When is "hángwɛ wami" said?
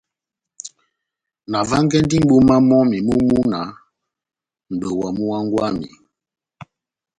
5.33-5.87